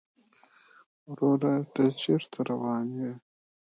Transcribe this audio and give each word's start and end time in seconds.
وروره 1.09 1.53
چېرته 2.01 2.39
روان 2.49 2.85
يې؟ 2.99 3.11